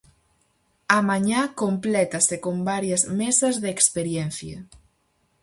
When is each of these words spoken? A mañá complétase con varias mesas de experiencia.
A 0.97 0.99
mañá 1.09 1.41
complétase 1.61 2.35
con 2.45 2.55
varias 2.71 3.01
mesas 3.19 3.55
de 3.63 3.69
experiencia. 3.75 4.57